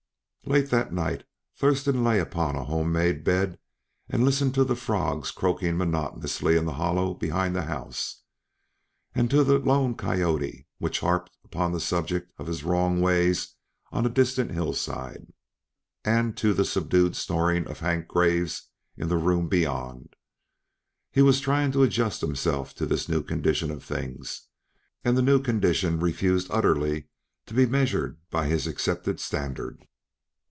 [0.43, 1.23] Late that night
[1.55, 3.57] Thurston lay upon a home made bed
[4.09, 8.23] and listened to the frogs croaking monotonously in the hollow behind the house,
[9.15, 13.33] and to the lone coyote which harped upon the subject of his wrongs away
[13.93, 15.31] on a distant hillside,
[16.03, 20.15] and to the subdued snoring of Hank Graves in the room beyond.
[21.11, 24.47] He was trying to adjust himself to this new condition of things,
[25.05, 27.07] and the new condition refused utterly
[27.45, 29.87] to be measured by his accepted standard.